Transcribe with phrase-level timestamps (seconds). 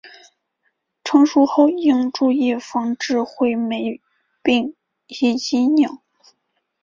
[1.03, 4.01] 成熟后应注意防治灰霉
[4.41, 4.73] 病
[5.05, 6.01] 以及鸟。